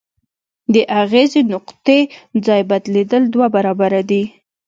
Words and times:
د 0.73 0.75
اغیزې 1.01 1.41
نقطې 1.53 1.99
ځای 2.45 2.61
بدلیدل 2.69 3.23
دوه 3.33 3.47
برابره 3.55 4.01
دی. 4.09 4.23